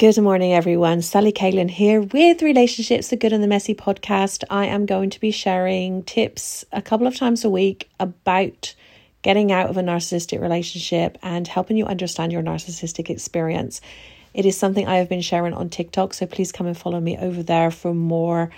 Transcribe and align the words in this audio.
Good 0.00 0.16
morning, 0.16 0.54
everyone. 0.54 1.02
Sally 1.02 1.30
Kalen 1.30 1.68
here 1.68 2.00
with 2.00 2.40
Relationships 2.40 3.08
the 3.08 3.16
Good 3.16 3.34
and 3.34 3.44
the 3.44 3.46
Messy 3.46 3.74
podcast. 3.74 4.44
I 4.48 4.64
am 4.64 4.86
going 4.86 5.10
to 5.10 5.20
be 5.20 5.30
sharing 5.30 6.04
tips 6.04 6.64
a 6.72 6.80
couple 6.80 7.06
of 7.06 7.16
times 7.16 7.44
a 7.44 7.50
week 7.50 7.90
about 8.00 8.74
getting 9.20 9.52
out 9.52 9.68
of 9.68 9.76
a 9.76 9.82
narcissistic 9.82 10.40
relationship 10.40 11.18
and 11.22 11.46
helping 11.46 11.76
you 11.76 11.84
understand 11.84 12.32
your 12.32 12.42
narcissistic 12.42 13.10
experience. 13.10 13.82
It 14.32 14.46
is 14.46 14.56
something 14.56 14.88
I 14.88 14.96
have 14.96 15.10
been 15.10 15.20
sharing 15.20 15.52
on 15.52 15.68
TikTok, 15.68 16.14
so 16.14 16.24
please 16.24 16.50
come 16.50 16.66
and 16.66 16.78
follow 16.78 16.98
me 16.98 17.18
over 17.18 17.42
there 17.42 17.70
for 17.70 17.92
more 17.92 18.50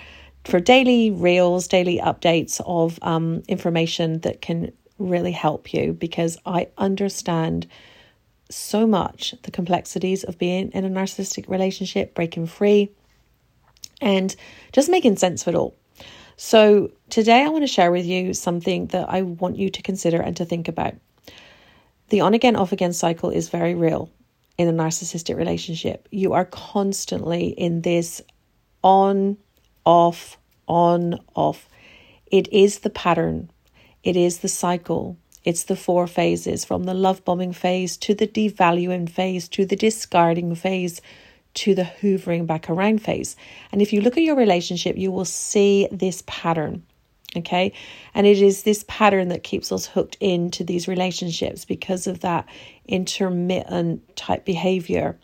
for 0.45 0.61
daily 0.61 1.11
reels, 1.11 1.67
daily 1.67 1.99
updates 1.99 2.61
of 2.65 2.97
um, 3.01 3.43
information 3.49 4.21
that 4.21 4.41
can 4.41 4.71
really 4.97 5.33
help 5.33 5.73
you 5.73 5.91
because 5.91 6.37
I 6.45 6.69
understand 6.77 7.67
so 8.53 8.87
much 8.87 9.35
the 9.43 9.51
complexities 9.51 10.23
of 10.23 10.37
being 10.37 10.71
in 10.71 10.85
a 10.85 10.89
narcissistic 10.89 11.49
relationship, 11.49 12.13
breaking 12.13 12.47
free, 12.47 12.91
and 14.01 14.35
just 14.71 14.89
making 14.89 15.17
sense 15.17 15.41
of 15.43 15.53
it 15.53 15.57
all. 15.57 15.75
So, 16.35 16.91
today 17.09 17.43
I 17.43 17.49
want 17.49 17.63
to 17.63 17.67
share 17.67 17.91
with 17.91 18.05
you 18.05 18.33
something 18.33 18.87
that 18.87 19.09
I 19.09 19.21
want 19.21 19.57
you 19.57 19.69
to 19.69 19.81
consider 19.81 20.19
and 20.21 20.35
to 20.37 20.45
think 20.45 20.67
about. 20.67 20.95
The 22.09 22.21
on 22.21 22.33
again, 22.33 22.55
off 22.55 22.71
again 22.71 22.93
cycle 22.93 23.29
is 23.29 23.49
very 23.49 23.75
real 23.75 24.09
in 24.57 24.67
a 24.67 24.73
narcissistic 24.73 25.35
relationship. 25.35 26.07
You 26.11 26.33
are 26.33 26.45
constantly 26.45 27.47
in 27.47 27.81
this 27.81 28.21
on, 28.83 29.37
off, 29.85 30.37
on, 30.67 31.19
off. 31.35 31.67
It 32.27 32.51
is 32.51 32.79
the 32.79 32.89
pattern, 32.89 33.49
it 34.03 34.15
is 34.15 34.39
the 34.39 34.49
cycle. 34.49 35.17
It's 35.43 35.63
the 35.63 35.75
four 35.75 36.07
phases 36.07 36.63
from 36.63 36.83
the 36.83 36.93
love 36.93 37.23
bombing 37.25 37.53
phase 37.53 37.97
to 37.97 38.13
the 38.13 38.27
devaluing 38.27 39.09
phase 39.09 39.49
to 39.49 39.65
the 39.65 39.75
discarding 39.75 40.55
phase 40.55 41.01
to 41.55 41.75
the 41.75 41.83
hoovering 41.83 42.47
back 42.47 42.69
around 42.69 43.01
phase. 43.01 43.35
And 43.71 43.81
if 43.81 43.93
you 43.93 44.01
look 44.01 44.17
at 44.17 44.23
your 44.23 44.35
relationship, 44.35 44.97
you 44.97 45.11
will 45.11 45.25
see 45.25 45.87
this 45.91 46.23
pattern. 46.25 46.83
Okay. 47.35 47.73
And 48.13 48.27
it 48.27 48.41
is 48.41 48.63
this 48.63 48.85
pattern 48.87 49.29
that 49.29 49.43
keeps 49.43 49.71
us 49.71 49.87
hooked 49.87 50.17
into 50.19 50.63
these 50.63 50.87
relationships 50.87 51.65
because 51.65 52.05
of 52.05 52.19
that 52.19 52.47
intermittent 52.85 54.15
type 54.15 54.45
behavior. 54.45 55.17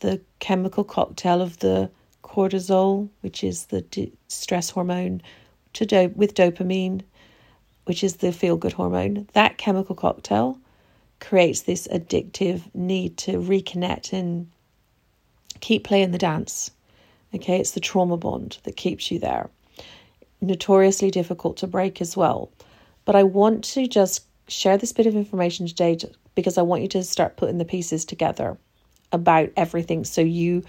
The 0.00 0.20
chemical 0.40 0.84
cocktail 0.84 1.40
of 1.40 1.58
the 1.58 1.90
cortisol, 2.24 3.08
which 3.20 3.44
is 3.44 3.66
the 3.66 4.10
stress 4.28 4.70
hormone, 4.70 5.22
to 5.74 5.86
do- 5.86 6.12
with 6.16 6.34
dopamine, 6.34 7.02
which 7.86 8.04
is 8.04 8.16
the 8.16 8.32
feel 8.32 8.56
good 8.56 8.74
hormone, 8.74 9.28
that 9.32 9.58
chemical 9.58 9.94
cocktail 9.94 10.58
creates 11.18 11.62
this 11.62 11.88
addictive 11.88 12.62
need 12.74 13.16
to 13.16 13.38
reconnect 13.38 14.12
and 14.12 14.50
keep 15.60 15.84
playing 15.84 16.10
the 16.10 16.18
dance. 16.18 16.70
Okay, 17.34 17.58
it's 17.58 17.72
the 17.72 17.80
trauma 17.80 18.16
bond 18.16 18.58
that 18.64 18.76
keeps 18.76 19.10
you 19.10 19.18
there. 19.18 19.48
Notoriously 20.40 21.10
difficult 21.10 21.56
to 21.58 21.66
break 21.66 22.00
as 22.00 22.16
well. 22.16 22.50
But 23.04 23.16
I 23.16 23.22
want 23.22 23.64
to 23.64 23.86
just 23.86 24.24
share 24.48 24.76
this 24.76 24.92
bit 24.92 25.06
of 25.06 25.16
information 25.16 25.66
today 25.66 25.96
to, 25.96 26.10
because 26.34 26.58
I 26.58 26.62
want 26.62 26.82
you 26.82 26.88
to 26.88 27.04
start 27.04 27.36
putting 27.36 27.58
the 27.58 27.64
pieces 27.64 28.04
together 28.04 28.58
about 29.12 29.50
everything 29.56 30.04
so 30.04 30.20
you 30.20 30.64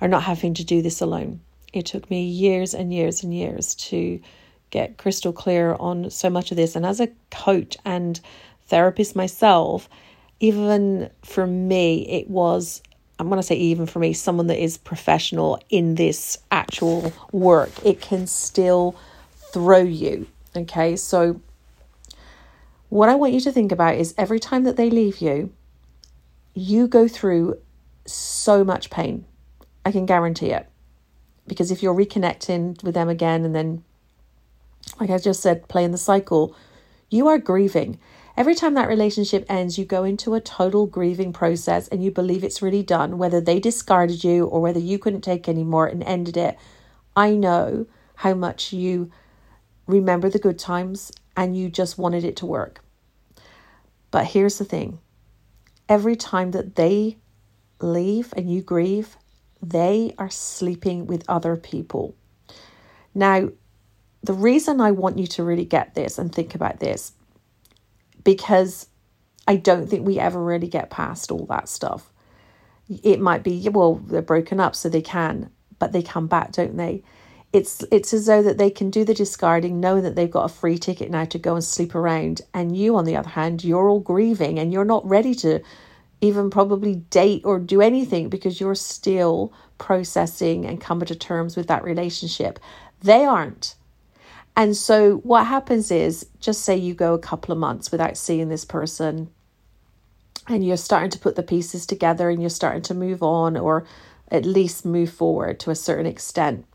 are 0.00 0.08
not 0.08 0.22
having 0.22 0.54
to 0.54 0.64
do 0.64 0.80
this 0.80 1.00
alone. 1.00 1.40
It 1.72 1.86
took 1.86 2.10
me 2.10 2.24
years 2.24 2.74
and 2.74 2.92
years 2.92 3.22
and 3.22 3.34
years 3.34 3.74
to 3.76 4.20
get 4.72 4.96
crystal 4.96 5.32
clear 5.32 5.76
on 5.78 6.10
so 6.10 6.28
much 6.28 6.50
of 6.50 6.56
this. 6.56 6.74
And 6.74 6.84
as 6.84 6.98
a 6.98 7.10
coach 7.30 7.76
and 7.84 8.18
therapist 8.66 9.14
myself, 9.14 9.88
even 10.40 11.10
for 11.22 11.46
me, 11.46 12.08
it 12.08 12.28
was, 12.28 12.82
I'm 13.20 13.28
going 13.28 13.38
to 13.38 13.46
say, 13.46 13.54
even 13.54 13.86
for 13.86 14.00
me, 14.00 14.12
someone 14.12 14.48
that 14.48 14.60
is 14.60 14.76
professional 14.76 15.60
in 15.70 15.94
this 15.94 16.38
actual 16.50 17.12
work, 17.30 17.70
it 17.84 18.00
can 18.00 18.26
still 18.26 18.96
throw 19.52 19.82
you. 19.82 20.26
Okay. 20.56 20.96
So, 20.96 21.40
what 22.88 23.08
I 23.08 23.14
want 23.14 23.32
you 23.32 23.40
to 23.40 23.52
think 23.52 23.72
about 23.72 23.94
is 23.94 24.14
every 24.18 24.40
time 24.40 24.64
that 24.64 24.76
they 24.76 24.90
leave 24.90 25.18
you, 25.18 25.52
you 26.54 26.86
go 26.88 27.08
through 27.08 27.58
so 28.04 28.64
much 28.64 28.90
pain. 28.90 29.24
I 29.84 29.92
can 29.92 30.04
guarantee 30.04 30.50
it. 30.50 30.68
Because 31.46 31.70
if 31.70 31.82
you're 31.82 31.94
reconnecting 31.94 32.82
with 32.82 32.94
them 32.94 33.08
again 33.08 33.44
and 33.44 33.54
then 33.54 33.82
like 35.00 35.10
I 35.10 35.18
just 35.18 35.40
said, 35.40 35.68
playing 35.68 35.92
the 35.92 35.98
cycle, 35.98 36.56
you 37.10 37.28
are 37.28 37.38
grieving. 37.38 37.98
Every 38.36 38.54
time 38.54 38.74
that 38.74 38.88
relationship 38.88 39.44
ends, 39.48 39.76
you 39.76 39.84
go 39.84 40.04
into 40.04 40.34
a 40.34 40.40
total 40.40 40.86
grieving 40.86 41.32
process 41.32 41.88
and 41.88 42.02
you 42.02 42.10
believe 42.10 42.42
it's 42.42 42.62
really 42.62 42.82
done, 42.82 43.18
whether 43.18 43.40
they 43.40 43.60
discarded 43.60 44.24
you 44.24 44.46
or 44.46 44.60
whether 44.60 44.80
you 44.80 44.98
couldn't 44.98 45.20
take 45.20 45.48
anymore 45.48 45.86
and 45.86 46.02
ended 46.02 46.36
it. 46.36 46.56
I 47.14 47.32
know 47.32 47.86
how 48.16 48.34
much 48.34 48.72
you 48.72 49.10
remember 49.86 50.30
the 50.30 50.38
good 50.38 50.58
times 50.58 51.12
and 51.36 51.56
you 51.56 51.68
just 51.68 51.98
wanted 51.98 52.24
it 52.24 52.36
to 52.36 52.46
work. 52.46 52.82
But 54.10 54.26
here's 54.26 54.58
the 54.58 54.64
thing 54.64 54.98
every 55.88 56.16
time 56.16 56.52
that 56.52 56.76
they 56.76 57.18
leave 57.80 58.32
and 58.36 58.50
you 58.50 58.62
grieve, 58.62 59.16
they 59.60 60.14
are 60.16 60.30
sleeping 60.30 61.06
with 61.06 61.24
other 61.28 61.56
people. 61.56 62.14
Now, 63.14 63.50
the 64.22 64.32
reason 64.32 64.80
I 64.80 64.92
want 64.92 65.18
you 65.18 65.26
to 65.28 65.44
really 65.44 65.64
get 65.64 65.94
this 65.94 66.18
and 66.18 66.32
think 66.32 66.54
about 66.54 66.80
this, 66.80 67.12
because 68.24 68.86
I 69.46 69.56
don't 69.56 69.88
think 69.88 70.06
we 70.06 70.18
ever 70.18 70.42
really 70.42 70.68
get 70.68 70.90
past 70.90 71.32
all 71.32 71.46
that 71.46 71.68
stuff. 71.68 72.12
It 73.02 73.20
might 73.20 73.42
be, 73.42 73.68
well, 73.68 73.96
they're 73.96 74.22
broken 74.22 74.60
up, 74.60 74.76
so 74.76 74.88
they 74.88 75.02
can, 75.02 75.50
but 75.78 75.92
they 75.92 76.02
come 76.02 76.26
back, 76.26 76.52
don't 76.52 76.76
they? 76.76 77.02
It's 77.52 77.84
it's 77.90 78.14
as 78.14 78.26
though 78.26 78.42
that 78.42 78.56
they 78.56 78.70
can 78.70 78.88
do 78.88 79.04
the 79.04 79.12
discarding, 79.12 79.78
knowing 79.78 80.04
that 80.04 80.14
they've 80.16 80.30
got 80.30 80.50
a 80.50 80.54
free 80.54 80.78
ticket 80.78 81.10
now 81.10 81.26
to 81.26 81.38
go 81.38 81.54
and 81.54 81.62
sleep 81.64 81.94
around. 81.94 82.40
And 82.54 82.76
you, 82.76 82.96
on 82.96 83.04
the 83.04 83.16
other 83.16 83.28
hand, 83.28 83.62
you're 83.62 83.90
all 83.90 84.00
grieving 84.00 84.58
and 84.58 84.72
you're 84.72 84.86
not 84.86 85.06
ready 85.06 85.34
to 85.36 85.60
even 86.22 86.48
probably 86.48 86.94
date 86.94 87.42
or 87.44 87.58
do 87.58 87.82
anything 87.82 88.30
because 88.30 88.58
you're 88.58 88.74
still 88.74 89.52
processing 89.76 90.64
and 90.64 90.80
coming 90.80 91.06
to 91.06 91.14
terms 91.14 91.56
with 91.56 91.66
that 91.66 91.84
relationship. 91.84 92.58
They 93.00 93.24
aren't. 93.24 93.74
And 94.54 94.76
so 94.76 95.16
what 95.18 95.46
happens 95.46 95.90
is, 95.90 96.26
just 96.40 96.62
say 96.62 96.76
you 96.76 96.94
go 96.94 97.14
a 97.14 97.18
couple 97.18 97.52
of 97.52 97.58
months 97.58 97.90
without 97.90 98.16
seeing 98.16 98.48
this 98.48 98.64
person 98.64 99.30
and 100.48 100.66
you're 100.66 100.76
starting 100.76 101.10
to 101.10 101.18
put 101.18 101.36
the 101.36 101.42
pieces 101.42 101.86
together 101.86 102.28
and 102.28 102.40
you're 102.40 102.50
starting 102.50 102.82
to 102.82 102.94
move 102.94 103.22
on 103.22 103.56
or 103.56 103.86
at 104.30 104.44
least 104.44 104.84
move 104.84 105.10
forward 105.10 105.60
to 105.60 105.70
a 105.70 105.74
certain 105.74 106.06
extent. 106.06 106.66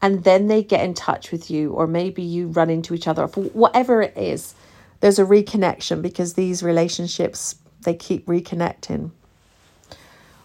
And 0.00 0.24
then 0.24 0.48
they 0.48 0.64
get 0.64 0.84
in 0.84 0.94
touch 0.94 1.30
with 1.30 1.48
you, 1.48 1.70
or 1.72 1.86
maybe 1.86 2.22
you 2.22 2.48
run 2.48 2.70
into 2.70 2.92
each 2.92 3.06
other, 3.06 3.26
whatever 3.26 4.02
it 4.02 4.16
is, 4.16 4.54
there's 4.98 5.20
a 5.20 5.24
reconnection 5.24 6.02
because 6.02 6.34
these 6.34 6.62
relationships 6.62 7.56
they 7.82 7.94
keep 7.94 8.26
reconnecting. 8.26 9.10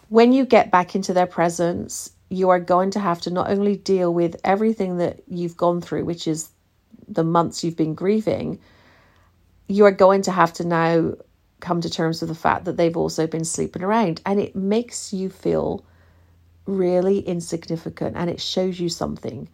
When 0.09 0.31
you 0.31 0.45
get 0.45 0.71
back 0.71 0.95
into 0.95 1.13
their 1.13 1.27
presence, 1.27 2.11
you 2.29 2.49
are 2.49 2.59
going 2.59 2.91
to 2.91 2.99
have 2.99 3.21
to 3.21 3.29
not 3.29 3.49
only 3.49 3.77
deal 3.77 4.13
with 4.13 4.35
everything 4.43 4.97
that 4.97 5.21
you've 5.27 5.57
gone 5.57 5.81
through, 5.81 6.05
which 6.05 6.27
is 6.27 6.49
the 7.07 7.23
months 7.23 7.63
you've 7.63 7.77
been 7.77 7.95
grieving, 7.95 8.59
you 9.67 9.85
are 9.85 9.91
going 9.91 10.21
to 10.23 10.31
have 10.31 10.53
to 10.53 10.65
now 10.65 11.13
come 11.59 11.81
to 11.81 11.89
terms 11.89 12.21
with 12.21 12.29
the 12.29 12.35
fact 12.35 12.65
that 12.65 12.77
they've 12.77 12.97
also 12.97 13.27
been 13.27 13.45
sleeping 13.45 13.83
around. 13.83 14.21
And 14.25 14.39
it 14.39 14.55
makes 14.55 15.13
you 15.13 15.29
feel 15.29 15.83
really 16.65 17.19
insignificant 17.19 18.15
and 18.15 18.29
it 18.29 18.41
shows 18.41 18.79
you 18.79 18.89
something. 18.89 19.49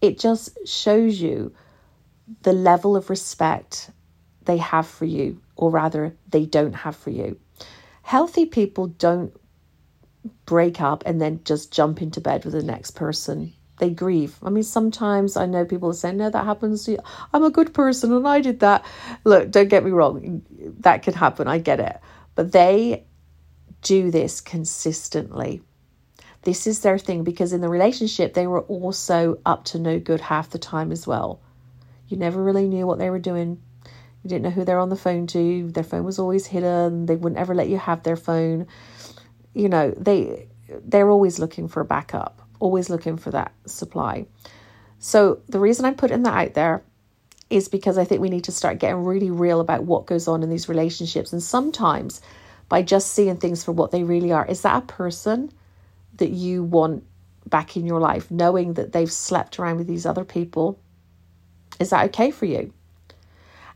It 0.00 0.18
just 0.18 0.56
shows 0.66 1.20
you 1.20 1.52
the 2.42 2.52
level 2.52 2.96
of 2.96 3.10
respect 3.10 3.90
they 4.44 4.58
have 4.58 4.86
for 4.86 5.04
you, 5.06 5.40
or 5.56 5.70
rather, 5.70 6.14
they 6.28 6.44
don't 6.44 6.74
have 6.74 6.96
for 6.96 7.10
you. 7.10 7.38
Healthy 8.02 8.46
people 8.46 8.88
don't 8.88 9.34
break 10.44 10.80
up 10.80 11.02
and 11.06 11.20
then 11.20 11.40
just 11.44 11.72
jump 11.72 12.02
into 12.02 12.20
bed 12.20 12.44
with 12.44 12.52
the 12.52 12.62
next 12.62 12.92
person 12.92 13.54
they 13.84 13.90
grieve. 13.90 14.38
I 14.42 14.48
mean, 14.48 14.62
sometimes 14.62 15.36
I 15.36 15.44
know 15.44 15.66
people 15.66 15.90
are 15.90 15.94
saying, 15.94 16.16
no, 16.16 16.30
that 16.30 16.46
happens. 16.46 16.88
I'm 17.34 17.44
a 17.44 17.50
good 17.50 17.74
person 17.74 18.14
and 18.14 18.26
I 18.26 18.40
did 18.40 18.60
that. 18.60 18.82
Look, 19.24 19.50
don't 19.50 19.68
get 19.68 19.84
me 19.84 19.90
wrong, 19.90 20.42
that 20.80 21.02
could 21.02 21.14
happen. 21.14 21.48
I 21.48 21.58
get 21.58 21.80
it. 21.80 22.00
But 22.34 22.52
they 22.52 23.04
do 23.82 24.10
this 24.10 24.40
consistently. 24.40 25.60
This 26.42 26.66
is 26.66 26.80
their 26.80 26.96
thing 26.96 27.24
because 27.24 27.52
in 27.52 27.60
the 27.60 27.68
relationship, 27.68 28.32
they 28.32 28.46
were 28.46 28.62
also 28.62 29.38
up 29.44 29.66
to 29.66 29.78
no 29.78 29.98
good 29.98 30.22
half 30.22 30.48
the 30.48 30.58
time 30.58 30.90
as 30.90 31.06
well. 31.06 31.42
You 32.08 32.16
never 32.16 32.42
really 32.42 32.66
knew 32.66 32.86
what 32.86 32.98
they 32.98 33.10
were 33.10 33.18
doing. 33.18 33.60
You 34.22 34.30
didn't 34.30 34.44
know 34.44 34.50
who 34.50 34.64
they're 34.64 34.78
on 34.78 34.88
the 34.88 34.96
phone 34.96 35.26
to. 35.28 35.70
Their 35.70 35.84
phone 35.84 36.04
was 36.04 36.18
always 36.18 36.46
hidden. 36.46 37.04
They 37.04 37.16
wouldn't 37.16 37.38
ever 37.38 37.54
let 37.54 37.68
you 37.68 37.76
have 37.76 38.02
their 38.02 38.16
phone. 38.16 38.66
You 39.52 39.68
know, 39.68 39.90
they 39.90 40.48
they're 40.82 41.10
always 41.10 41.38
looking 41.38 41.68
for 41.68 41.82
a 41.82 41.84
backup 41.84 42.43
always 42.60 42.90
looking 42.90 43.16
for 43.16 43.30
that 43.30 43.52
supply. 43.66 44.26
So 44.98 45.40
the 45.48 45.60
reason 45.60 45.84
I'm 45.84 45.96
putting 45.96 46.22
that 46.22 46.48
out 46.48 46.54
there 46.54 46.82
is 47.50 47.68
because 47.68 47.98
I 47.98 48.04
think 48.04 48.20
we 48.20 48.30
need 48.30 48.44
to 48.44 48.52
start 48.52 48.78
getting 48.78 49.04
really 49.04 49.30
real 49.30 49.60
about 49.60 49.84
what 49.84 50.06
goes 50.06 50.28
on 50.28 50.42
in 50.42 50.50
these 50.50 50.68
relationships. 50.68 51.32
And 51.32 51.42
sometimes 51.42 52.20
by 52.68 52.82
just 52.82 53.12
seeing 53.12 53.36
things 53.36 53.62
for 53.62 53.72
what 53.72 53.90
they 53.90 54.02
really 54.02 54.32
are, 54.32 54.46
is 54.46 54.62
that 54.62 54.82
a 54.82 54.86
person 54.86 55.52
that 56.16 56.30
you 56.30 56.64
want 56.64 57.04
back 57.46 57.76
in 57.76 57.86
your 57.86 58.00
life, 58.00 58.30
knowing 58.30 58.74
that 58.74 58.92
they've 58.92 59.12
slept 59.12 59.58
around 59.58 59.76
with 59.76 59.86
these 59.86 60.06
other 60.06 60.24
people. 60.24 60.78
Is 61.78 61.90
that 61.90 62.06
okay 62.06 62.30
for 62.30 62.46
you? 62.46 62.72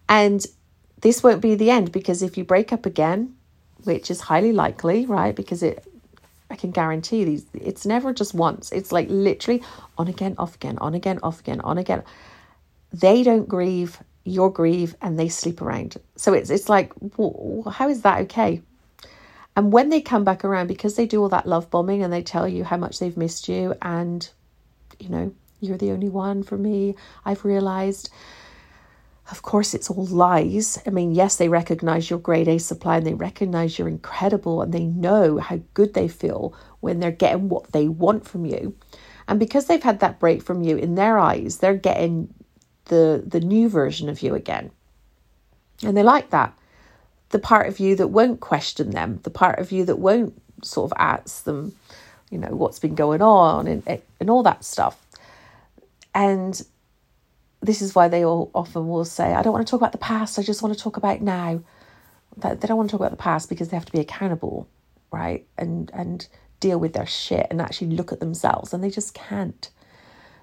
And 0.08 0.44
this 1.00 1.22
won't 1.22 1.42
be 1.42 1.54
the 1.54 1.70
end 1.70 1.92
because 1.92 2.22
if 2.22 2.38
you 2.38 2.44
break 2.44 2.72
up 2.72 2.86
again, 2.86 3.34
which 3.84 4.10
is 4.10 4.20
highly 4.20 4.52
likely, 4.52 5.06
right? 5.06 5.36
Because 5.36 5.62
it 5.62 5.84
can 6.58 6.70
guarantee 6.70 7.24
these 7.24 7.46
it's 7.54 7.86
never 7.86 8.12
just 8.12 8.34
once. 8.34 8.72
It's 8.72 8.92
like 8.92 9.08
literally 9.10 9.62
on 9.96 10.08
again, 10.08 10.34
off 10.38 10.54
again, 10.56 10.78
on 10.78 10.94
again, 10.94 11.18
off 11.22 11.40
again, 11.40 11.60
on 11.62 11.78
again. 11.78 12.02
They 12.92 13.22
don't 13.22 13.48
grieve, 13.48 14.02
you 14.24 14.48
grieve 14.50 14.96
and 15.00 15.18
they 15.18 15.28
sleep 15.28 15.62
around. 15.62 15.96
So 16.16 16.32
it's 16.32 16.50
it's 16.50 16.68
like 16.68 16.92
how 17.72 17.88
is 17.88 18.02
that 18.02 18.20
okay? 18.22 18.62
And 19.56 19.72
when 19.72 19.88
they 19.88 20.00
come 20.00 20.24
back 20.24 20.44
around 20.44 20.68
because 20.68 20.94
they 20.96 21.06
do 21.06 21.20
all 21.20 21.28
that 21.30 21.46
love 21.46 21.70
bombing 21.70 22.02
and 22.02 22.12
they 22.12 22.22
tell 22.22 22.46
you 22.46 22.64
how 22.64 22.76
much 22.76 22.98
they've 22.98 23.16
missed 23.16 23.48
you 23.48 23.74
and 23.82 24.28
you 24.98 25.08
know, 25.08 25.34
you're 25.60 25.78
the 25.78 25.90
only 25.90 26.08
one 26.08 26.42
for 26.42 26.56
me. 26.56 26.94
I've 27.24 27.44
realized 27.44 28.10
of 29.30 29.42
course, 29.42 29.74
it's 29.74 29.90
all 29.90 30.06
lies. 30.06 30.78
I 30.86 30.90
mean, 30.90 31.12
yes, 31.12 31.36
they 31.36 31.48
recognize 31.48 32.08
your 32.08 32.18
grade 32.18 32.48
A 32.48 32.58
supply 32.58 32.96
and 32.96 33.06
they 33.06 33.14
recognize 33.14 33.78
you're 33.78 33.88
incredible 33.88 34.62
and 34.62 34.72
they 34.72 34.84
know 34.84 35.38
how 35.38 35.60
good 35.74 35.92
they 35.94 36.08
feel 36.08 36.54
when 36.80 37.00
they're 37.00 37.10
getting 37.10 37.48
what 37.48 37.72
they 37.72 37.88
want 37.88 38.26
from 38.26 38.46
you. 38.46 38.74
And 39.26 39.38
because 39.38 39.66
they've 39.66 39.82
had 39.82 40.00
that 40.00 40.18
break 40.18 40.42
from 40.42 40.62
you, 40.62 40.78
in 40.78 40.94
their 40.94 41.18
eyes, 41.18 41.58
they're 41.58 41.74
getting 41.74 42.32
the, 42.86 43.22
the 43.26 43.40
new 43.40 43.68
version 43.68 44.08
of 44.08 44.22
you 44.22 44.34
again. 44.34 44.70
And 45.82 45.94
they 45.94 46.02
like 46.02 46.30
that. 46.30 46.54
The 47.28 47.38
part 47.38 47.68
of 47.68 47.78
you 47.78 47.94
that 47.96 48.08
won't 48.08 48.40
question 48.40 48.90
them, 48.90 49.20
the 49.24 49.30
part 49.30 49.58
of 49.58 49.70
you 49.70 49.84
that 49.84 49.98
won't 49.98 50.40
sort 50.62 50.90
of 50.90 50.96
ask 50.98 51.44
them, 51.44 51.74
you 52.30 52.38
know, 52.38 52.48
what's 52.48 52.78
been 52.78 52.94
going 52.94 53.20
on 53.20 53.66
and, 53.66 54.00
and 54.18 54.30
all 54.30 54.42
that 54.44 54.64
stuff. 54.64 54.98
And 56.14 56.60
this 57.60 57.82
is 57.82 57.94
why 57.94 58.08
they 58.08 58.24
all 58.24 58.50
often 58.54 58.88
will 58.88 59.04
say, 59.04 59.34
I 59.34 59.42
don't 59.42 59.52
want 59.52 59.66
to 59.66 59.70
talk 59.70 59.80
about 59.80 59.92
the 59.92 59.98
past, 59.98 60.38
I 60.38 60.42
just 60.42 60.62
want 60.62 60.76
to 60.76 60.82
talk 60.82 60.96
about 60.96 61.20
now. 61.20 61.60
That 62.36 62.60
They 62.60 62.68
don't 62.68 62.76
want 62.76 62.88
to 62.88 62.92
talk 62.92 63.00
about 63.00 63.10
the 63.10 63.22
past 63.22 63.48
because 63.48 63.68
they 63.68 63.76
have 63.76 63.86
to 63.86 63.92
be 63.92 63.98
accountable, 63.98 64.68
right? 65.10 65.46
And 65.56 65.90
and 65.92 66.26
deal 66.60 66.78
with 66.78 66.92
their 66.92 67.06
shit 67.06 67.46
and 67.50 67.60
actually 67.60 67.88
look 67.88 68.12
at 68.12 68.20
themselves 68.20 68.72
and 68.72 68.82
they 68.82 68.90
just 68.90 69.14
can't. 69.14 69.70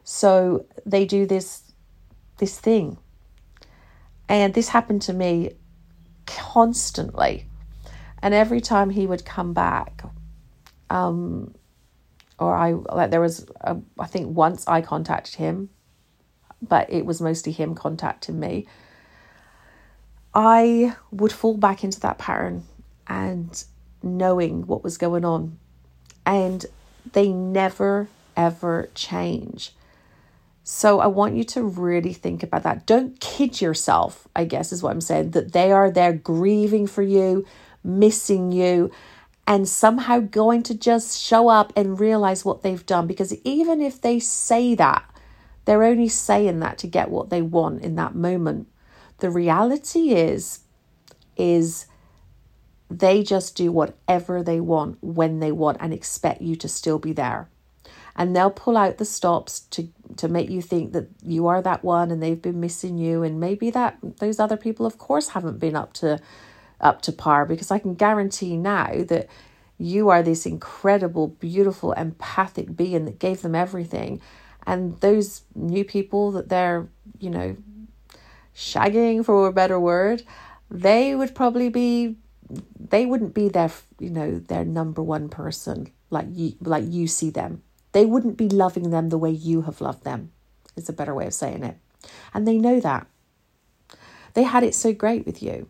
So 0.04 0.66
they 0.86 1.06
do 1.06 1.26
this 1.26 1.64
this 2.38 2.60
thing. 2.60 2.98
And 4.28 4.54
this 4.54 4.70
happened 4.70 5.04
to 5.04 5.14
me 5.14 5.52
constantly. 6.26 7.48
And 8.22 8.34
every 8.34 8.60
time 8.60 8.90
he 8.90 9.06
would 9.06 9.24
come 9.24 9.54
back, 9.54 10.04
um, 10.90 11.54
or 12.40 12.56
I 12.56 12.72
like 12.72 13.12
there 13.12 13.22
was 13.22 13.48
a, 13.62 13.78
I 14.00 14.08
think 14.08 14.36
once 14.36 14.68
I 14.68 14.82
contacted 14.82 15.36
him 15.36 15.70
but 16.62 16.92
it 16.92 17.06
was 17.06 17.22
mostly 17.22 17.52
him 17.52 17.76
contacting 17.76 18.40
me. 18.40 18.68
I 20.34 20.96
would 21.12 21.32
fall 21.32 21.58
back 21.58 21.84
into 21.84 22.00
that 22.02 22.18
pattern 22.18 22.64
and 23.08 23.64
knowing 24.04 24.68
what 24.68 24.84
was 24.84 24.98
going 24.98 25.24
on. 25.24 25.58
And 26.26 26.66
they 27.14 27.30
never, 27.30 28.08
ever 28.36 28.90
change. 28.96 29.72
So 30.64 31.00
I 31.00 31.08
want 31.08 31.36
you 31.36 31.44
to 31.44 31.64
really 31.64 32.14
think 32.14 32.42
about 32.42 32.64
that. 32.64 32.88
Don't 32.88 33.20
kid 33.20 33.62
yourself, 33.62 34.28
I 34.36 34.46
guess 34.46 34.72
is 34.72 34.82
what 34.82 34.92
I'm 34.92 35.02
saying, 35.02 35.32
that 35.32 35.54
they 35.54 35.72
are 35.72 35.92
there 35.92 36.14
grieving 36.14 36.88
for 36.88 37.04
you, 37.04 37.46
missing 37.84 38.52
you, 38.52 38.90
and 39.46 39.70
somehow 39.70 40.20
going 40.20 40.64
to 40.64 40.74
just 40.74 41.22
show 41.22 41.50
up 41.50 41.72
and 41.76 42.00
realize 42.00 42.44
what 42.44 42.64
they've 42.64 42.86
done. 42.86 43.06
Because 43.06 43.32
even 43.44 43.80
if 43.80 44.02
they 44.02 44.20
say 44.20 44.74
that, 44.74 45.08
they're 45.66 45.84
only 45.84 46.10
saying 46.10 46.60
that 46.60 46.78
to 46.80 46.88
get 46.88 47.10
what 47.10 47.30
they 47.30 47.42
want 47.42 47.82
in 47.82 47.96
that 47.96 48.16
moment. 48.16 48.68
The 49.18 49.30
reality 49.30 50.12
is, 50.12 50.60
is 51.38 51.88
they 52.90 53.24
just 53.24 53.56
do 53.56 53.72
whatever 53.72 54.44
they 54.44 54.60
want 54.60 54.98
when 55.02 55.40
they 55.40 55.52
want 55.52 55.78
and 55.80 55.94
expect 55.94 56.42
you 56.42 56.56
to 56.58 56.68
still 56.68 57.00
be 57.00 57.14
there. 57.14 57.50
And 58.16 58.34
they'll 58.34 58.52
pull 58.52 58.78
out 58.78 58.98
the 58.98 59.06
stops 59.06 59.62
to 59.72 59.90
to 60.18 60.28
make 60.28 60.50
you 60.50 60.62
think 60.62 60.94
that 60.94 61.08
you 61.22 61.48
are 61.48 61.62
that 61.62 61.84
one 61.84 62.12
and 62.12 62.22
they've 62.22 62.42
been 62.42 62.62
missing 62.62 62.98
you 62.98 63.24
and 63.24 63.40
maybe 63.40 63.70
that 63.72 63.98
those 64.20 64.40
other 64.40 64.56
people 64.56 64.86
of 64.86 64.98
course 64.98 65.30
haven't 65.30 65.60
been 65.60 65.76
up 65.76 65.92
to 65.94 66.20
up 66.80 67.02
to 67.02 67.12
par 67.12 67.46
because 67.46 67.72
I 67.72 67.80
can 67.80 67.96
guarantee 67.96 68.56
now 68.56 69.04
that 69.08 69.28
you 69.78 70.10
are 70.10 70.24
this 70.24 70.46
incredible, 70.46 71.28
beautiful, 71.28 71.92
empathic 71.94 72.78
being 72.78 73.04
that 73.06 73.20
gave 73.20 73.42
them 73.42 73.56
everything 73.56 74.22
and 74.66 75.00
those 75.02 75.44
new 75.54 75.84
people 75.84 76.32
that 76.32 76.50
they're 76.50 76.88
you 77.20 77.30
know 77.30 77.56
shagging 78.56 79.24
for 79.24 79.48
a 79.48 79.54
better 79.54 79.80
word 79.80 80.24
they 80.70 81.14
would 81.16 81.36
probably 81.36 81.70
be 81.70 82.16
they 82.90 83.06
wouldn't 83.06 83.34
be 83.34 83.50
their 83.50 83.72
you 84.00 84.10
know 84.10 84.40
their 84.40 84.66
number 84.66 85.02
one 85.02 85.30
person 85.30 85.92
like 86.10 86.28
you 86.32 86.54
like 86.62 86.86
you 86.88 87.08
see 87.08 87.30
them. 87.30 87.64
They 87.92 88.06
wouldn't 88.06 88.38
be 88.38 88.50
loving 88.50 88.90
them 88.90 89.10
the 89.10 89.18
way 89.18 89.32
you 89.32 89.64
have 89.64 89.82
loved 89.82 90.04
them 90.04 90.32
is 90.76 90.90
a 90.90 90.94
better 90.94 91.16
way 91.16 91.28
of 91.28 91.34
saying 91.34 91.64
it. 91.64 91.78
And 92.34 92.48
they 92.48 92.58
know 92.58 92.80
that. 92.80 93.08
They 94.34 94.44
had 94.44 94.64
it 94.64 94.76
so 94.76 94.94
great 94.94 95.26
with 95.26 95.42
you. 95.42 95.70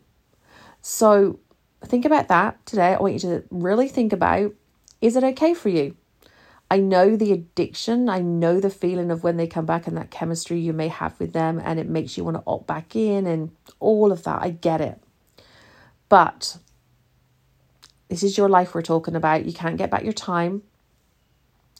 So 0.82 1.38
think 1.84 2.04
about 2.04 2.28
that 2.28 2.64
today. 2.66 2.94
I 2.94 3.00
want 3.00 3.14
you 3.14 3.20
to 3.20 3.44
really 3.50 3.88
think 3.88 4.12
about 4.12 4.52
is 5.00 5.14
it 5.14 5.22
okay 5.22 5.54
for 5.54 5.68
you 5.68 5.96
I 6.70 6.78
know 6.78 7.16
the 7.16 7.32
addiction. 7.32 8.08
I 8.08 8.20
know 8.20 8.58
the 8.58 8.70
feeling 8.70 9.10
of 9.10 9.22
when 9.22 9.36
they 9.36 9.46
come 9.46 9.66
back 9.66 9.86
and 9.86 9.96
that 9.96 10.10
chemistry 10.10 10.58
you 10.58 10.72
may 10.72 10.88
have 10.88 11.18
with 11.20 11.32
them, 11.32 11.60
and 11.64 11.78
it 11.78 11.88
makes 11.88 12.16
you 12.16 12.24
want 12.24 12.36
to 12.36 12.42
opt 12.46 12.66
back 12.66 12.96
in 12.96 13.26
and 13.26 13.52
all 13.78 14.10
of 14.10 14.24
that. 14.24 14.42
I 14.42 14.50
get 14.50 14.80
it. 14.80 15.00
But 16.08 16.58
this 18.08 18.22
is 18.22 18.36
your 18.36 18.48
life 18.48 18.74
we're 18.74 18.82
talking 18.82 19.14
about. 19.14 19.46
You 19.46 19.52
can't 19.52 19.76
get 19.76 19.90
back 19.90 20.02
your 20.02 20.12
time. 20.12 20.62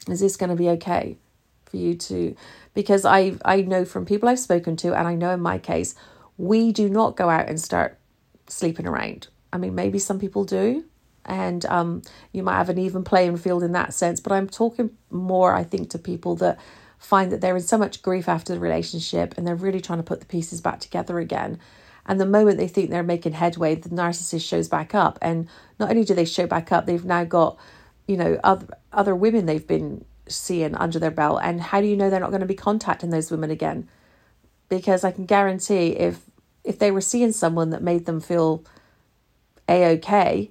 Is 0.09 0.21
this 0.21 0.37
going 0.37 0.51
to 0.51 0.57
be 0.57 0.69
okay 0.71 1.17
for 1.65 1.77
you 1.77 1.95
to? 1.97 2.37
Because 2.75 3.05
I 3.05 3.35
I 3.45 3.63
know 3.63 3.85
from 3.85 4.07
people 4.07 4.29
I've 4.29 4.39
spoken 4.39 4.77
to, 4.77 4.95
and 4.95 5.09
I 5.09 5.15
know 5.15 5.31
in 5.31 5.41
my 5.41 5.59
case, 5.59 5.97
we 6.39 6.71
do 6.71 6.89
not 6.89 7.17
go 7.17 7.29
out 7.29 7.49
and 7.49 7.61
start 7.61 7.99
sleeping 8.47 8.87
around. 8.87 9.29
I 9.53 9.59
mean, 9.59 9.75
maybe 9.75 9.99
some 9.99 10.21
people 10.21 10.45
do, 10.45 10.85
and 11.27 11.67
um, 11.67 12.03
you 12.33 12.43
might 12.43 12.57
have 12.57 12.69
an 12.69 12.79
even 12.79 13.05
playing 13.05 13.37
field 13.37 13.63
in 13.63 13.73
that 13.73 13.93
sense. 13.93 14.21
But 14.21 14.33
I'm 14.33 14.49
talking 14.49 14.91
more, 15.11 15.55
I 15.55 15.65
think, 15.65 15.91
to 15.91 15.99
people 15.99 16.37
that 16.37 16.59
find 16.99 17.31
that 17.31 17.41
they're 17.41 17.57
in 17.57 17.63
so 17.63 17.79
much 17.79 18.03
grief 18.03 18.29
after 18.29 18.55
the 18.55 18.61
relationship 18.61 19.35
and 19.37 19.47
they're 19.47 19.55
really 19.55 19.81
trying 19.81 19.99
to 19.99 20.05
put 20.05 20.21
the 20.21 20.27
pieces 20.27 20.61
back 20.61 20.81
together 20.81 21.19
again. 21.19 21.59
And 22.07 22.21
the 22.21 22.27
moment 22.27 22.59
they 22.59 22.69
think 22.69 22.91
they're 22.91 23.03
making 23.03 23.33
headway, 23.33 23.75
the 23.75 23.89
narcissist 23.89 24.49
shows 24.49 24.69
back 24.69 24.95
up. 24.95 25.19
And 25.21 25.49
not 25.79 25.91
only 25.91 26.05
do 26.05 26.15
they 26.15 26.25
show 26.25 26.47
back 26.47 26.71
up, 26.71 26.87
they've 26.87 27.05
now 27.05 27.25
got, 27.25 27.59
you 28.07 28.17
know, 28.17 28.39
other 28.45 28.67
other 28.93 29.15
women 29.15 29.47
they've 29.47 29.67
been 29.67 30.05
seeing 30.29 30.75
under 30.77 30.99
their 30.99 31.11
belt. 31.11 31.41
And 31.43 31.61
how 31.61 31.81
do 31.81 31.87
you 31.87 31.97
know 31.97 32.09
they're 32.09 32.21
not 32.21 32.31
going 32.31 32.41
to 32.41 32.47
be 32.47 32.55
contacting 32.55 33.11
those 33.11 33.31
women 33.31 33.51
again? 33.51 33.89
Because 34.69 35.03
I 35.05 35.11
can 35.11 35.27
guarantee 35.27 35.89
if 35.89 36.21
if 36.63 36.79
they 36.79 36.93
were 36.93 37.01
seeing 37.01 37.33
someone 37.33 37.71
that 37.71 37.83
made 37.83 38.07
them 38.07 38.21
feel 38.21 38.65
a 39.69 39.97
okay, 39.97 40.51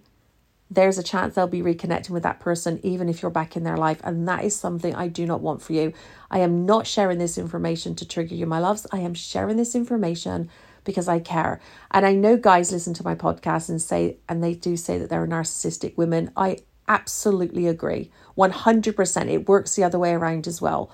there's 0.75 0.97
a 0.97 1.03
chance 1.03 1.35
they'll 1.35 1.47
be 1.47 1.61
reconnecting 1.61 2.11
with 2.11 2.23
that 2.23 2.39
person 2.39 2.79
even 2.83 3.09
if 3.09 3.21
you're 3.21 3.31
back 3.31 3.55
in 3.55 3.63
their 3.63 3.77
life. 3.77 3.99
And 4.03 4.27
that 4.27 4.43
is 4.43 4.55
something 4.55 4.93
I 4.95 5.07
do 5.07 5.25
not 5.25 5.41
want 5.41 5.61
for 5.61 5.73
you. 5.73 5.93
I 6.29 6.39
am 6.39 6.65
not 6.65 6.87
sharing 6.87 7.17
this 7.17 7.37
information 7.37 7.95
to 7.95 8.07
trigger 8.07 8.35
you, 8.35 8.45
my 8.45 8.59
loves. 8.59 8.85
I 8.91 8.99
am 8.99 9.13
sharing 9.13 9.57
this 9.57 9.75
information 9.75 10.49
because 10.83 11.07
I 11.07 11.19
care. 11.19 11.59
And 11.91 12.05
I 12.05 12.13
know 12.13 12.37
guys 12.37 12.71
listen 12.71 12.93
to 12.95 13.03
my 13.03 13.15
podcast 13.15 13.69
and 13.69 13.81
say, 13.81 14.17
and 14.29 14.43
they 14.43 14.53
do 14.53 14.77
say 14.77 14.97
that 14.97 15.09
they're 15.09 15.27
narcissistic 15.27 15.97
women. 15.97 16.31
I 16.37 16.59
absolutely 16.87 17.67
agree. 17.67 18.11
100%. 18.37 19.31
It 19.31 19.49
works 19.49 19.75
the 19.75 19.83
other 19.83 19.97
way 19.97 20.13
around 20.13 20.47
as 20.47 20.61
well. 20.61 20.91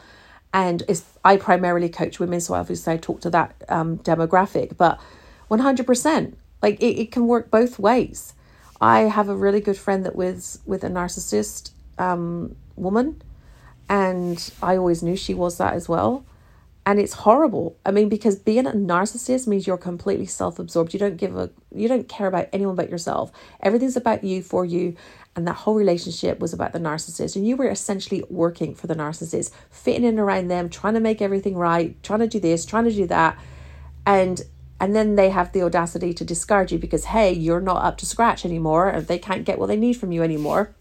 And 0.53 0.83
I 1.23 1.37
primarily 1.37 1.89
coach 1.89 2.19
women, 2.19 2.41
so 2.41 2.53
obviously 2.53 2.93
I 2.93 2.97
talk 2.97 3.21
to 3.21 3.29
that 3.29 3.55
um, 3.69 3.99
demographic, 3.99 4.77
but 4.77 4.99
100%. 5.49 6.33
Like 6.61 6.79
it, 6.81 6.99
it 6.99 7.11
can 7.11 7.27
work 7.27 7.49
both 7.49 7.79
ways 7.79 8.33
I 8.81 9.01
have 9.01 9.29
a 9.29 9.35
really 9.35 9.61
good 9.61 9.77
friend 9.77 10.03
that 10.05 10.15
was 10.15 10.59
with 10.65 10.83
a 10.83 10.89
narcissist 10.89 11.71
um, 11.99 12.55
woman, 12.75 13.21
and 13.87 14.51
I 14.61 14.75
always 14.75 15.03
knew 15.03 15.15
she 15.15 15.35
was 15.35 15.59
that 15.59 15.73
as 15.73 15.87
well. 15.87 16.25
And 16.83 16.99
it's 16.99 17.13
horrible. 17.13 17.77
I 17.85 17.91
mean, 17.91 18.09
because 18.09 18.37
being 18.37 18.65
a 18.65 18.71
narcissist 18.71 19.45
means 19.45 19.67
you're 19.67 19.77
completely 19.77 20.25
self-absorbed. 20.25 20.93
You 20.93 20.99
don't 20.99 21.15
give 21.15 21.37
a 21.37 21.51
you 21.75 21.87
don't 21.87 22.09
care 22.09 22.25
about 22.25 22.49
anyone 22.51 22.75
but 22.75 22.89
yourself. 22.89 23.31
Everything's 23.61 23.95
about 23.95 24.23
you 24.23 24.41
for 24.41 24.65
you. 24.65 24.95
And 25.35 25.47
that 25.47 25.53
whole 25.53 25.75
relationship 25.75 26.39
was 26.39 26.53
about 26.53 26.73
the 26.73 26.79
narcissist. 26.79 27.35
And 27.35 27.47
you 27.47 27.55
were 27.55 27.69
essentially 27.69 28.23
working 28.29 28.73
for 28.73 28.87
the 28.87 28.95
narcissist, 28.95 29.51
fitting 29.69 30.03
in 30.03 30.17
around 30.17 30.47
them, 30.47 30.69
trying 30.69 30.95
to 30.95 30.99
make 30.99 31.21
everything 31.21 31.55
right, 31.55 32.01
trying 32.01 32.19
to 32.21 32.27
do 32.27 32.39
this, 32.39 32.65
trying 32.65 32.85
to 32.85 32.91
do 32.91 33.05
that. 33.07 33.37
And 34.07 34.41
and 34.81 34.93
then 34.93 35.15
they 35.15 35.29
have 35.29 35.53
the 35.53 35.63
audacity 35.63 36.13
to 36.13 36.25
discard 36.25 36.71
you 36.71 36.77
because 36.77 37.05
hey 37.05 37.31
you're 37.31 37.61
not 37.61 37.83
up 37.85 37.97
to 37.97 38.05
scratch 38.05 38.43
anymore 38.43 38.89
and 38.89 39.07
they 39.07 39.19
can't 39.19 39.45
get 39.45 39.57
what 39.57 39.67
they 39.67 39.77
need 39.77 39.93
from 39.93 40.11
you 40.11 40.23
anymore 40.23 40.73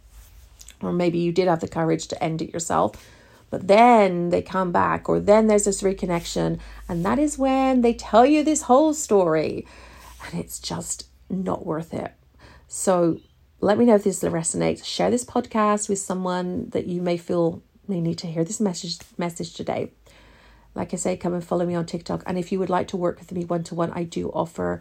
or 0.83 0.93
maybe 0.93 1.19
you 1.19 1.33
did 1.33 1.49
have 1.49 1.61
the 1.61 1.69
courage 1.69 2.09
to 2.09 2.23
end 2.23 2.43
it 2.43 2.53
yourself. 2.53 2.95
But 3.51 3.67
then 3.67 4.31
they 4.31 4.43
come 4.43 4.71
back, 4.71 5.09
or 5.09 5.19
then 5.19 5.47
there's 5.49 5.65
this 5.65 5.83
reconnection, 5.83 6.61
and 6.89 7.05
that 7.05 7.19
is 7.19 7.37
when 7.37 7.81
they 7.81 7.95
tell 7.95 8.25
you 8.25 8.45
this 8.45 8.63
whole 8.63 8.95
story, 8.95 9.67
and 10.25 10.41
it's 10.41 10.61
just 10.61 11.09
not 11.29 11.67
worth 11.67 11.93
it. 11.93 12.13
So 12.69 13.19
let 13.61 13.77
me 13.77 13.85
know 13.85 13.97
if 13.97 14.05
this 14.05 14.23
resonates. 14.23 14.85
Share 14.85 15.11
this 15.11 15.25
podcast 15.25 15.89
with 15.89 15.99
someone 15.99 16.71
that 16.71 16.87
you 16.87 17.03
may 17.03 17.17
feel 17.17 17.63
may 17.89 18.01
need 18.01 18.19
to 18.19 18.29
hear 18.29 18.45
this 18.45 18.61
message 18.61 18.99
message 19.19 19.55
today. 19.55 19.91
Like 20.75 20.95
I 20.95 20.97
say, 20.97 21.17
come 21.17 21.35
and 21.35 21.45
follow 21.45 21.67
me 21.67 21.75
on 21.75 21.87
TikTok. 21.87 22.23
And 22.27 22.39
if 22.39 22.53
you 22.53 22.59
would 22.59 22.71
like 22.71 22.89
to 22.89 22.97
work 22.97 23.19
with 23.19 23.33
me 23.33 23.45
one 23.45 23.65
to 23.65 23.75
one, 23.75 23.91
I 23.93 24.05
do 24.05 24.31
offer 24.31 24.81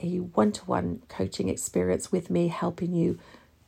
a 0.00 0.18
one 0.18 0.52
to 0.52 0.64
one 0.64 1.02
coaching 1.08 1.48
experience 1.48 2.12
with 2.12 2.30
me, 2.30 2.48
helping 2.48 2.92
you 2.92 3.18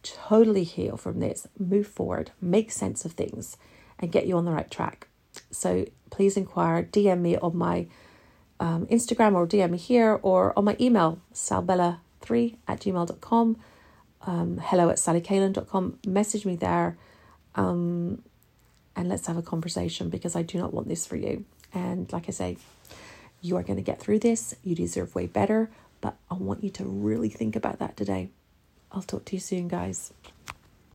totally 0.03 0.65
heal 0.65 0.97
from 0.97 1.21
this, 1.21 1.47
move 1.59 1.87
forward, 1.87 2.31
make 2.41 2.71
sense 2.71 3.05
of 3.05 3.13
things, 3.13 3.57
and 3.99 4.13
get 4.13 4.27
you 4.27 4.37
on 4.37 4.45
the 4.45 4.53
right 4.53 4.71
track. 4.71 5.09
So 5.51 5.87
please 6.11 6.37
inquire, 6.37 6.85
DM 6.85 7.21
me 7.21 7.37
on 7.37 7.57
my 7.57 7.87
um, 8.61 8.87
Instagram 8.87 9.35
or 9.35 9.47
DM 9.47 9.71
me 9.71 9.79
here 9.79 10.19
or 10.23 10.57
on 10.57 10.65
my 10.65 10.77
email, 10.81 11.21
salbella3 11.35 12.57
at 12.69 12.81
gmail.com, 12.81 13.57
um, 14.23 14.61
hello 14.63 14.89
at 14.89 14.97
sallycalen.com. 14.97 15.99
Message 16.07 16.47
me 16.47 16.57
there 16.57 16.97
um, 17.55 18.23
and 18.95 19.09
let's 19.09 19.27
have 19.27 19.37
a 19.37 19.43
conversation 19.43 20.09
because 20.09 20.37
I 20.37 20.43
do 20.43 20.59
not 20.59 20.73
want 20.73 20.89
this 20.89 21.07
for 21.07 21.17
you. 21.17 21.45
And 21.77 22.11
like 22.11 22.25
I 22.27 22.33
say, 22.33 22.57
you 23.43 23.57
are 23.57 23.63
going 23.63 23.77
to 23.77 23.83
get 23.83 24.01
through 24.01 24.21
this. 24.21 24.57
You 24.65 24.75
deserve 24.75 25.15
way 25.15 25.27
better. 25.27 25.69
But 26.01 26.17
I 26.31 26.35
want 26.35 26.65
you 26.65 26.71
to 26.71 26.85
really 26.85 27.29
think 27.29 27.55
about 27.55 27.81
that 27.81 27.99
today. 27.99 28.31
I'll 28.91 29.03
talk 29.03 29.27
to 29.27 29.37
you 29.37 29.41
soon, 29.41 29.69
guys. 29.69 30.15